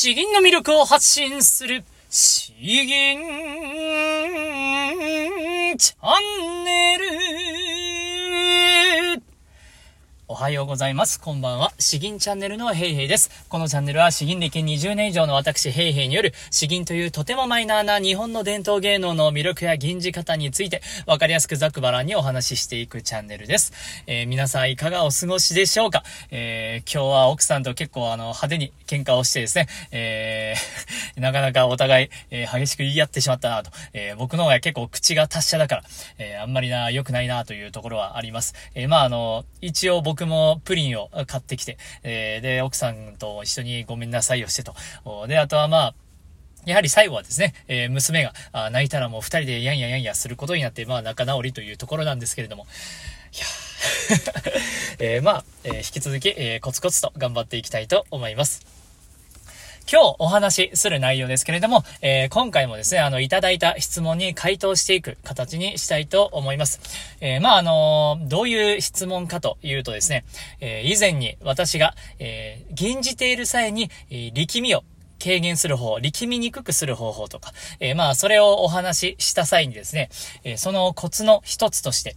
[0.00, 2.86] 詩吟の魅力を発信する、詩吟
[5.76, 6.57] チャンネル。
[10.38, 11.20] はようございます。
[11.20, 11.72] こんばんは。
[11.80, 13.44] 詩吟チャンネルのヘイヘイです。
[13.48, 23.72] このチャンネルは詩吟歴20年以上の私ヘイヘイによる詩吟というとてもマイナーな日本の伝統芸能の魅力や吟じ方についてわかりやすくざくばらにお話ししていくチャンネルです。
[24.06, 26.04] えー、皆さんいかがお過ごしでしょうか？
[26.30, 33.72] えー、今日は奥さんと結構あの派手に喧嘩をしてですね、えー、 なかなかお互い、え激しく言い合ってしまったなと。
[33.92, 35.84] え僕の方が結構口が達者だから、
[36.18, 38.54] えあんまりな、良くないなというところはあります。
[38.76, 44.74] えまああの、一応僕僕もプリンを買ってきて、えー、で、奥さんと一緒にごめんなさいをしてと。
[45.26, 45.94] で、あとはまあ、
[46.66, 48.32] やはり最後はですね、えー、娘が
[48.70, 52.66] 泣いたらもう二人でやんややんやすることになって、まあ仲直りというところなんですけれども、
[53.34, 53.44] いや
[54.98, 58.77] えー、まあ、えー、引き続き、えー、コツコツと頑張っていきたいと思います。
[59.90, 66.78] 今日お話しする内容ですけれども、えー、今回もですね、あの、いただいた質問に回答していく形にしたいと思います。
[67.22, 70.26] えー、まあ、あのどういう質問かというとですね、
[70.60, 74.84] え、以前に私が、えー、吟じている際に、え、力みを
[75.24, 80.10] 軽減する方、力みにくくする方法とか、え、まあ、それをお話しした際にですね、
[80.44, 82.14] え、そのコツの一つとして、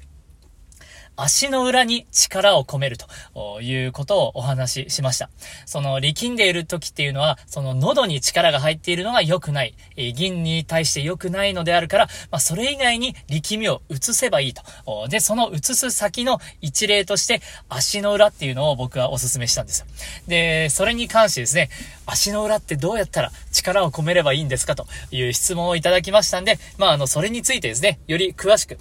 [1.15, 5.29] 足の裏に力を込めるということをお話ししました。
[5.65, 9.75] その力んでいる時っていうのは、その喉に力が入っているのが良くない。
[10.15, 14.63] 銀に対して良くないのであるから、まあ、それ以外に力みを移せばいいと。
[15.09, 19.85] で、その移す先の一例として、足の裏っていうのを僕はお勧めしたんですよ。
[20.27, 21.69] で、それに関してですね、
[22.05, 28.77] 足の裏ってどうやったら力を込めればいいんですかという質問をいただきましたんで、まあ、あの、それについてですね、より詳しく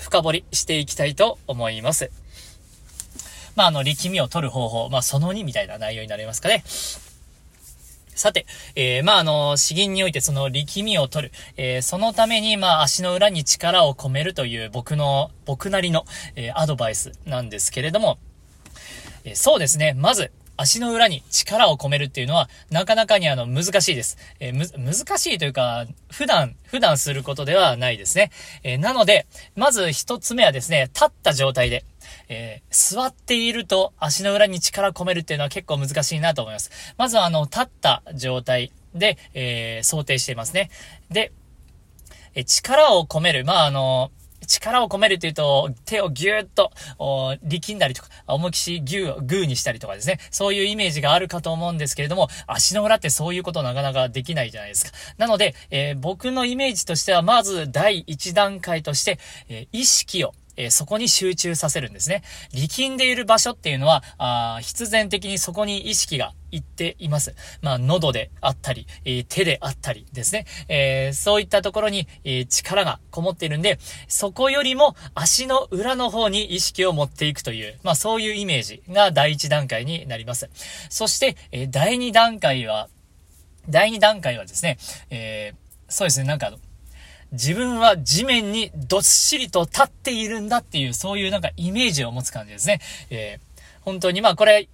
[0.00, 2.10] 深掘りしていきたいと思います。
[3.56, 6.64] まあ、あの、力みを取る方法、まあ、その2みたいな内容になりますかね。
[8.14, 16.04] さて、えー、まあ、あの、詩吟においてその力みを取る、えー、そのために、まあ、足の裏に力を込めるという僕の、僕なりの、
[16.36, 18.18] えー、アドバイスなんですけれども、
[19.24, 24.18] えそうですね、まず、足の裏に力を込めるっていうのは、なかなかにあの、難しいです。
[24.40, 28.30] えー、む、難しいというか、普段、普段することではないですね。
[28.62, 29.26] えー、なので、
[29.56, 31.86] まず一つ目はですね、立った状態で、
[32.28, 36.70] えー、座っていると足の裏に力込めるっていうのは結構難しいなと思います。
[36.98, 40.70] まずはあの、立った状態で、え想定していますね。
[41.10, 41.32] で、
[42.34, 43.46] え力を込める。
[43.46, 44.10] まあ、あの、
[44.50, 46.72] 力を込めるというと、手をぎゅーっと、
[47.42, 50.18] 力んだりとか、重きしぎゅー、グーにしたりとかですね。
[50.30, 54.92] そういうイメージがあるかと思うんですけれども、足の裏ってそういうことなかなかできないじゃないですか。
[55.18, 59.18] なので、えー、僕のイメージとしては、まず第一段階として、
[59.48, 62.22] えー、意識をえー、そこに集中させるんですね。
[62.52, 67.34] 力んでいる場所っていうのは、あ必然的にそこに意識がいっています。
[67.62, 70.46] まあ、喉であったり、えー、手であったりですね。
[70.68, 73.78] えー、そういったところに、え力がこもっているんで、
[74.08, 80.50] そこよりも足の裏の方に意識を持っていくという、まあ、そういうイメージが第一段階になります。
[80.88, 82.88] そして、え第二段階は、
[83.68, 84.78] 第二段階はですね、
[85.10, 85.54] え
[85.88, 86.52] そうですね、なんか
[87.32, 92.80] 自分は地面にどっしりと立っているんだっていう、そういうなんかイメージを持つ感じですね。
[93.10, 94.68] えー、本当にまあこれ、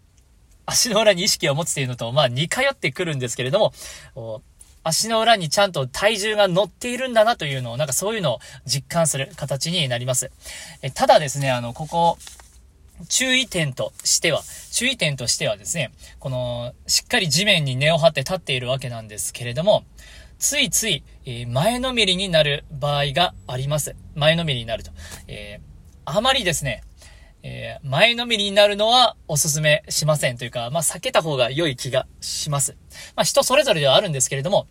[0.64, 4.42] 足の裏に意識を持つっていうのと、まあ似通ってくるんですけれども、
[4.82, 10.30] 足の裏にちゃんと体重が乗っているんだなというのを、なんかそういうのを実感する形になります。
[10.82, 12.18] えただですね、あの、ここ、
[13.08, 14.42] 注意点としては、
[14.72, 19.84] 注意点としてはですね、この、しっかり地面に根を張って立っているわけなんですけれども、
[20.38, 23.97] ついつい、え、前のめりになる場合があります。
[24.14, 24.91] 前のめりになると。
[25.28, 25.60] え、
[26.04, 26.82] あまりですね、
[27.42, 32.76] え、前のめりになるのはおすすめしませんというか、まあ、避けた方が良い気がします。
[33.14, 34.66] まあ、人それぞれではあるんですけれども、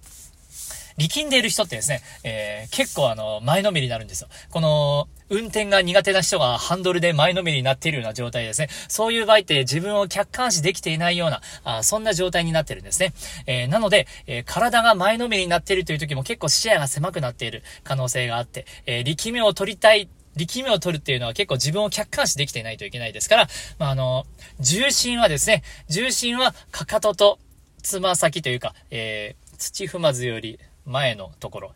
[0.98, 4.28] 力んでいる人ってですね、えー、結構あの、前のめりになるんですよ。
[4.50, 8.70] この、運転が苦手な人がハンドルで前のめりになっているような状態ですね。
[8.88, 13.14] そういう場合って自分を客観視できていないような、あそんな状態になってるんですね。
[13.48, 23.48] えー、なので、えー、体が前のめりになっているという時も結構視野が狭くなっている可能性があって、えー、力みを取りたい力みを取るっていうのは結構自分を客観視できていないといけないですから、
[23.80, 24.26] まあ、あの、
[24.60, 27.40] 重心はですね、重心はかかとと
[27.82, 31.74] つま先というか、えー、土踏まずより前のところ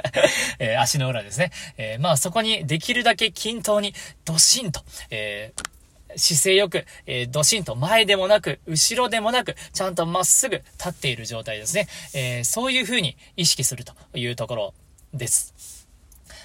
[0.58, 1.50] えー、足の裏ですね。
[1.76, 5.80] えー、まあそこにできるだけ均等にドシンと、えー
[6.16, 11.86] 姿勢よく、えー、ドシンと前でもなく、後ろでもなく、ちゃんとまっすぐ立っている状態ですね。
[12.14, 14.74] えー、そういう風に意識するというところ
[15.14, 15.86] です。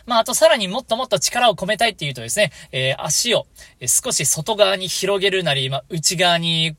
[0.05, 3.47] まあ、あとさらにもっともっと力を込めたいっていうとですね、えー、足を
[3.87, 6.75] 少し外側に広げるなり、まあ、内側に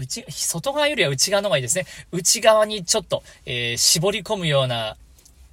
[0.00, 1.86] 内、外側よりは内側の方がいいですね。
[2.10, 4.96] 内側にちょっと、えー、絞り込むような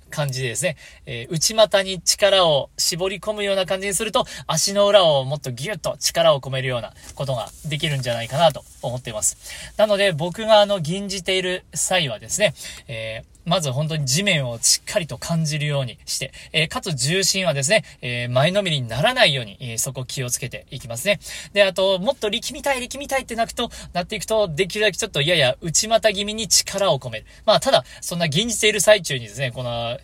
[0.09, 9.37] 感じでですね、えー、内股に力を絞り込むような感じにすると、足の裏をもっとギュッと力を込めるようなことができるんじゃないかなと思っています。
[9.77, 12.53] なので、僕があの、吟じている際はですね、
[12.87, 21.21] えーまず本当に地面をしっかりと感じるようにして、え、かつ重心はですね、え、前のめりにならないように、え、そこ気をつけていきますね。
[21.53, 27.25] で、あと、もっと力みたい、力みたいってなくと、なっていくと、できるだけちょっとやや内股気味に力を込める。
[27.45, 29.97] まあ、ただ、そんな吟じている最中にですね、この、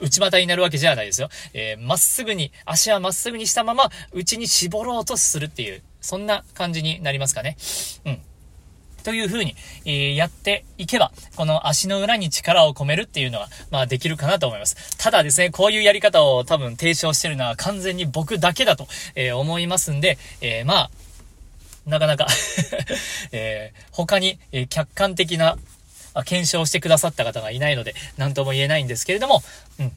[0.00, 1.28] 内股になるわけじゃないですよ。
[1.52, 7.58] えまっすぐに、足はまっすぐにしたまま、内に絞ろうとするっていう、そんな感じになりますかね。
[8.06, 8.22] うん。
[9.08, 9.54] という風に、
[9.86, 14.98] えー、やっていけば、この足の裏に力を込めるっていうのが、まあできるかなと思います。
[14.98, 20.90] ただですね、こういうやり方を多分提唱してるのは完全に僕だけだと、えー、思いますんで、えー、まあ、
[21.86, 22.26] なかなか
[23.32, 25.56] えー、他に、え客観的な
[26.26, 29.42] 検証してくださった方がいないので、何とも言えないんですけれども、
[29.80, 29.92] うん。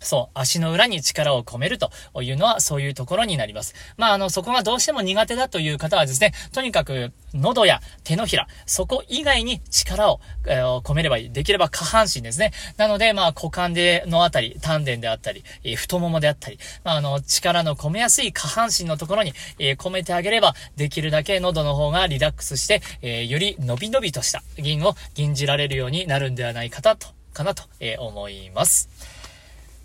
[0.00, 1.90] そう、足の裏に力を込めると
[2.22, 3.74] いうのはそういうところになります。
[3.96, 11.32] まあ、あの、そこがどうしても苦手だという方はですね、とにかく喉や手のひら、そこ以外に力を、えー、込めればいい。
[11.32, 12.52] できれば下半身ですね。
[12.76, 26.96] なので、まあ、股間でのあたり、丹田であったり、えー、太ももであったり、まあ、あの、力の込めやすい下半身のところに、えー、込めてあげれば、できるだけ喉の方がリラックスして、えより伸び伸びとした銀を銀じられるようになるんではないかと、
[27.32, 28.88] かなと、え思います。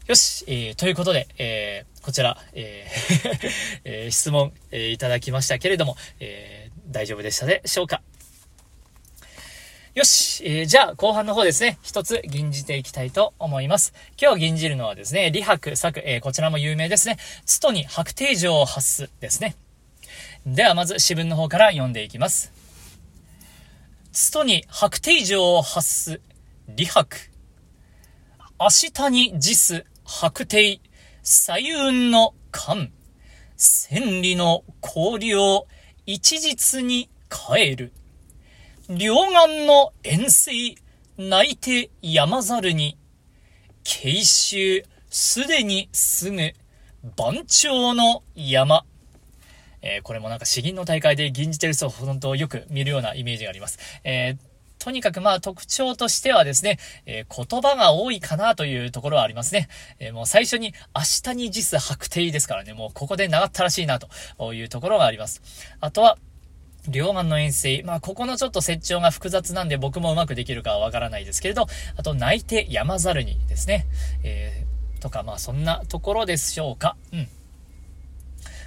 [0.05, 3.49] よし、えー、ということで、えー、こちら、えー
[3.85, 8.01] えー、質問、えー、いただきましたけれども、えー、大丈夫でしたでしょうか？
[9.95, 13.93] よし、えー、じゃあ後半の方ですね、一つ吟じていきたいと思います。
[14.21, 17.17] 今日吟じるのはですね、李白作、えー、こちらも有名ですね。
[17.45, 19.55] つとに白帝城を発すですね。
[20.45, 22.51] ではまず詩文の方から読んでいきます。
[24.11, 26.21] つとに白帝城を発す、
[26.75, 27.31] 李白。
[28.59, 30.81] 明日に辞す白帝、
[31.23, 32.91] 左雲の間、
[33.55, 35.65] 千里の氷を
[36.05, 37.93] 一日に変える。
[38.89, 40.51] 両岸の遠征、
[41.17, 42.97] 泣いて山猿に、
[43.83, 46.53] 慶州すでにすぐ、
[47.15, 48.85] 番長の山。
[49.81, 53.79] えー、これもなんか詩吟の大会で吟じてる人ほとんどよく見るようなイメージがあります。
[54.03, 54.52] えー
[54.83, 59.69] とにかくまあ特徴としてはですね、えー、言葉が多いかなというところはありますね。
[59.97, 65.41] えー、もう最初に明日に実白帝ですからね、もうここで長ったらしいなというところがあります。
[65.79, 66.17] あとは、
[66.89, 67.81] 両岸の遠征。
[67.85, 73.87] まあ、ここのちょっと折調が複雑なんで僕もうまくできるかはわからないですけれど、あと、泣いて山猿にですね。
[74.23, 76.97] えー、とか、まあ、そんなところでしょうか。
[77.13, 77.29] うん。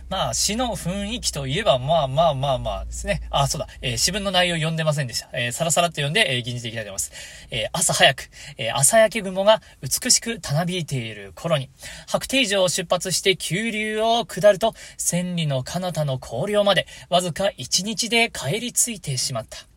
[0.08, 3.22] まあ、詩の雰囲気といえば、まあまあまあまあですね。
[3.30, 3.66] あ、そうだ。
[3.82, 5.28] えー、詩文の内容読んでませんでした。
[5.32, 7.12] えー、さらさらっと読んで、えー、吟じていきたいと思います。
[7.50, 11.70] えー、朝早く、えー、朝焼け雲が美しくたなびいている頃に、
[12.06, 19.75] 白帝城を出発して急流を下ると、千里の彼方の荒涼まで、わずか一日で帰り着いてしまった。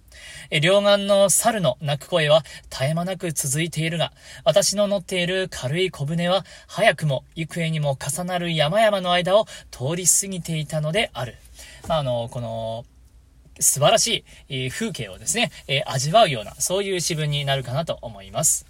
[0.52, 4.14] え両岸の猿の鳴く声は絶え間なく続いているが、
[4.44, 11.36] 私の乗っている軽い小舟は早くも幾重にも重なる山々の間を通り過ぎていたのである。
[11.88, 12.86] まあ、あの、この、
[13.60, 18.66] 素晴らしい風景をですね、え味わうような、そういう詩文になるかなと思います。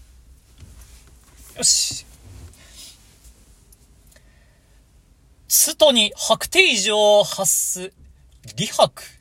[1.56, 2.06] よし。
[5.48, 7.94] 外に白帝城を発す、
[8.56, 9.19] 李白。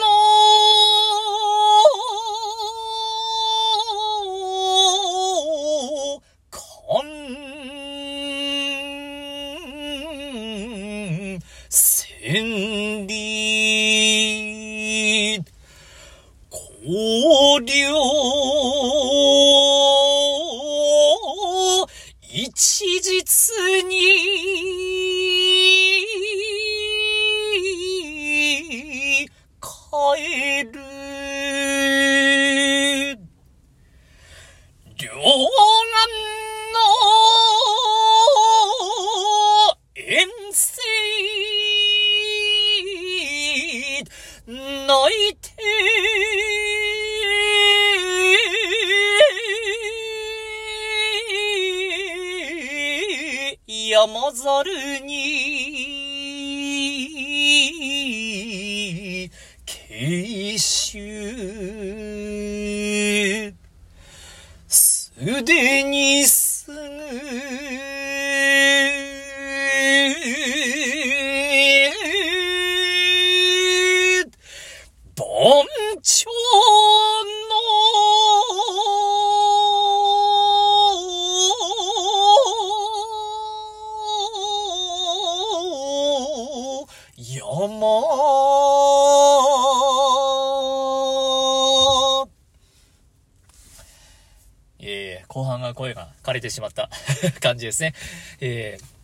[0.00, 0.08] の
[11.68, 13.38] 千里
[16.90, 17.92] 横領
[22.22, 23.52] 一日
[23.84, 23.92] に。
[29.60, 30.87] 帰る。
[54.38, 55.88] ざるに、
[59.66, 60.98] 慶慶州、
[64.68, 65.12] す
[65.44, 66.24] でに
[87.20, 87.34] 山。
[94.78, 96.88] えー、後半が声が枯れてしまった。
[97.42, 97.92] 感じですね。
[98.40, 98.97] えー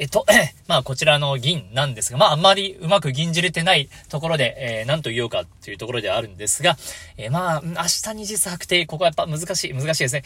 [0.00, 0.24] えっと、
[0.66, 6.78] まあ、こちらの銀なんですが、まあ、あんまりうまく銀じれてないところで、えー、何と言おうかっていうところではあるんですが、
[7.18, 10.22] えー、まあ、明日に実白定、ここはやっぱ難しい、難しいですね。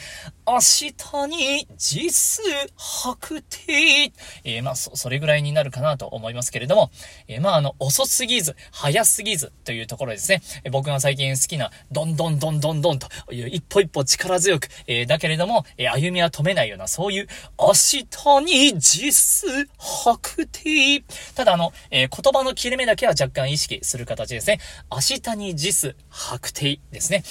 [0.46, 2.44] 明日に実
[2.76, 4.12] 白定、
[4.44, 6.92] えー、まあ、そ、それぐらいになるかなと思いますけれども、
[7.26, 10.40] えー、まあ、あの、遅すぎず、早すぎずというところですね。
[10.70, 17.26] 僕が最近好きな、どんどんどんどんどんという一歩一歩力強く、えー、だけれども、えー、歩みは止めないような、そういう、
[17.58, 21.02] 明日に実白定。
[21.34, 24.60] ただあの、えー、言葉の切れ目だけは若干意識する形ですね。
[24.90, 27.24] 明日に実白定ですね。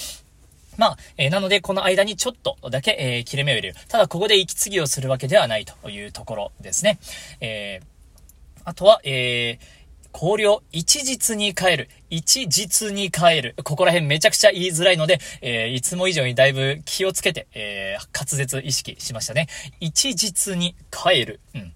[0.76, 3.76] まあ、えー、なので、この間にちょっとだけ、えー、切れ目を入れる。
[3.88, 6.98] ただ、ここで息継ぎをするわけではないというところですね。
[7.40, 11.88] えー、あとは、えー、考慮、一日に変える。
[12.08, 13.56] 一日に変える。
[13.64, 19.48] ここら辺めちゃくちゃ言いづらいので、えー、いつも以上にだいぶ気をつけて、えー、滑舌意識しましたね。
[19.80, 21.40] 一日に変える。
[21.54, 21.72] うん。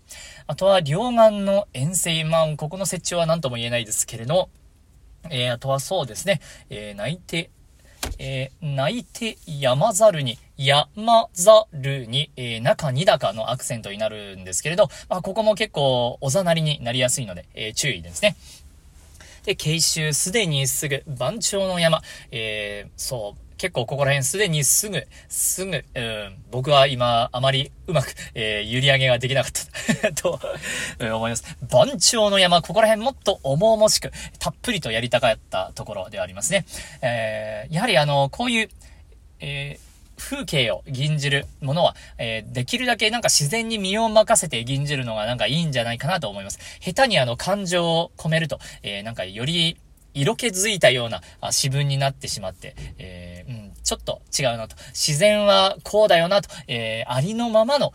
[0.51, 2.25] あとは、両岸の遠征。
[2.25, 4.49] まあ、ここの設置は何とも言えないですけれど、
[5.29, 6.41] えー、あとはそうですね、
[6.71, 7.51] えー、泣いて、
[8.19, 18.35] えー、泣いて山ざるに、山ざるに、えー、中二高のアクセントになるんですけれど、まあ、ここも結構おざなりになりやすいので、えー、注意ですね。
[19.45, 22.01] で、慶州すでにすぐ、番長の山、
[22.31, 29.53] えー、そう、結構ここら辺すでにすぐ、すぐ、うん、僕は今あまりうまく、えー、閖上げができなかっ
[30.01, 30.41] た と、
[31.01, 31.45] 思います。
[31.69, 36.65] 番長の山、ここら辺もっと重々しく、たっぷりとやりたかったところではありますね。
[37.03, 38.71] えー、やはりあの、こういう、
[39.41, 39.89] えー
[40.19, 46.59] 風景を吟じるものは、えー、できるだけなんか自然に身を任せて吟じるのがなんかいいんじゃないかなと思います。
[46.81, 49.77] 下手にあの感情を込めると、えー、なんかより
[50.15, 53.28] 色気づいたようなあ詩文になってしまって、えー、
[53.89, 54.77] ちょっと違うなと。
[54.89, 57.95] 自然はこうだよなと、えー、ありのままの、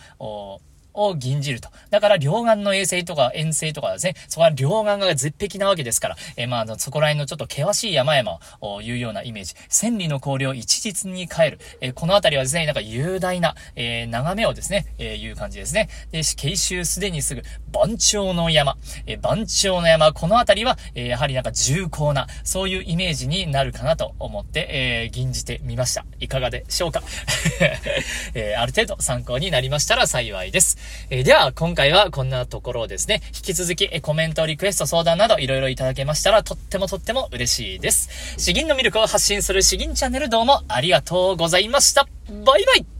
[0.94, 1.70] を吟じると。
[1.90, 9.54] だから、両岸の衛星とか遠征とかですね、そこは両岸が絶壁なわけですから、えー、まあ、そこら辺のちょっと険しい山々をいうようなイメージ。
[9.70, 11.60] 千里の氷を一日に変える。
[11.82, 15.90] えー、このあたりはですね、なんか雄大な、えー、眺めをですね、えー、いう感じですね。
[16.12, 18.78] で、慶州すでにすぐ、番長の山。
[19.06, 26.06] えー、番長の山、このあたりは、え、やはりなんか重厚な、そういうイメージになるかなと思って、えー、吟じてみました。
[26.20, 27.02] いかがでしょうか？
[28.36, 30.78] え、ある程度参考になりましたら幸いです。
[31.10, 33.22] えー、では、今回はこんなところですね。
[33.28, 38.10] 引き続き、えコメント、リクエスト、相談など、いろいろいただけましたら、とってもとっても嬉しいです。
[38.38, 42.08] 詩吟の魅力を発信する詩吟チャンネルどうもありがとうございました。
[42.30, 42.93] バイバイ